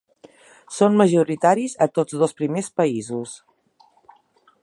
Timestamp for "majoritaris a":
1.01-1.89